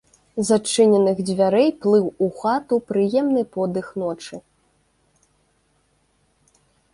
З 0.47 0.53
адчыненых 0.59 1.19
дзвярэй 1.27 1.69
плыў 1.83 2.07
у 2.27 2.29
хату 2.43 2.75
прыемны 2.93 3.43
подых 3.57 3.93
ночы. 4.05 4.41